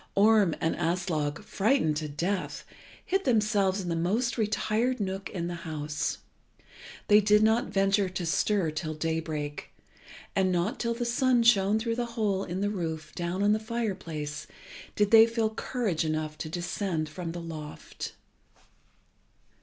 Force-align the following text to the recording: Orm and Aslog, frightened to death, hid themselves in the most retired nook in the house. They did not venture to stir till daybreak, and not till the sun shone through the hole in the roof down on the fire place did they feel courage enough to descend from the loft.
Orm 0.15 0.55
and 0.59 0.75
Aslog, 0.77 1.43
frightened 1.43 1.95
to 1.97 2.07
death, 2.09 2.65
hid 3.05 3.23
themselves 3.23 3.81
in 3.81 3.89
the 3.89 3.95
most 3.95 4.35
retired 4.35 4.99
nook 4.99 5.29
in 5.29 5.45
the 5.45 5.53
house. 5.61 6.17
They 7.07 7.21
did 7.21 7.43
not 7.43 7.67
venture 7.67 8.09
to 8.09 8.25
stir 8.25 8.71
till 8.71 8.95
daybreak, 8.95 9.69
and 10.35 10.51
not 10.51 10.79
till 10.79 10.95
the 10.95 11.05
sun 11.05 11.43
shone 11.43 11.77
through 11.77 11.97
the 11.97 12.07
hole 12.17 12.43
in 12.43 12.61
the 12.61 12.71
roof 12.71 13.13
down 13.13 13.43
on 13.43 13.51
the 13.53 13.59
fire 13.59 13.93
place 13.93 14.47
did 14.95 15.11
they 15.11 15.27
feel 15.27 15.51
courage 15.53 16.03
enough 16.03 16.35
to 16.39 16.49
descend 16.49 17.07
from 17.07 17.31
the 17.33 17.39
loft. 17.39 18.13